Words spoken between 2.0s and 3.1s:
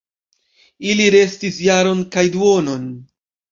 kaj duonon.